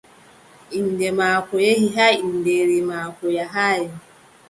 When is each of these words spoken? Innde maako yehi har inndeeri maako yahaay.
Innde 0.77 1.07
maako 1.19 1.53
yehi 1.65 1.87
har 1.95 2.13
inndeeri 2.25 2.79
maako 2.89 3.25
yahaay. 3.37 3.81